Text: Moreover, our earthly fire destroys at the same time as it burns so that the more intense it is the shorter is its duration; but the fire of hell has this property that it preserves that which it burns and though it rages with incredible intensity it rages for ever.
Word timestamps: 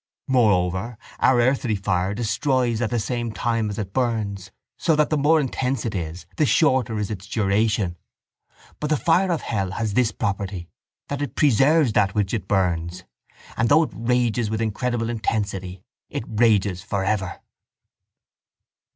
Moreover, 0.27 0.97
our 1.19 1.39
earthly 1.39 1.75
fire 1.75 2.15
destroys 2.15 2.81
at 2.81 2.89
the 2.89 2.97
same 2.97 3.31
time 3.31 3.69
as 3.69 3.77
it 3.77 3.93
burns 3.93 4.49
so 4.75 4.95
that 4.95 5.11
the 5.11 5.15
more 5.17 5.39
intense 5.39 5.85
it 5.85 5.93
is 5.93 6.25
the 6.37 6.45
shorter 6.47 6.97
is 6.97 7.11
its 7.11 7.27
duration; 7.27 7.97
but 8.79 8.89
the 8.89 8.97
fire 8.97 9.31
of 9.31 9.41
hell 9.41 9.69
has 9.73 9.93
this 9.93 10.11
property 10.11 10.67
that 11.09 11.21
it 11.21 11.35
preserves 11.35 11.93
that 11.93 12.15
which 12.15 12.33
it 12.33 12.47
burns 12.47 13.03
and 13.55 13.69
though 13.69 13.83
it 13.83 13.91
rages 13.93 14.49
with 14.49 14.59
incredible 14.59 15.07
intensity 15.07 15.83
it 16.09 16.23
rages 16.25 16.81
for 16.81 17.03
ever. 17.05 17.39